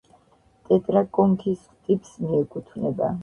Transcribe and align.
ტეტრაკონქის 0.69 1.61
ტიპს 1.89 2.17
მიეკუთვნება. 2.25 3.13